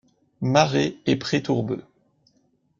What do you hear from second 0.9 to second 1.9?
et prés tourbeux.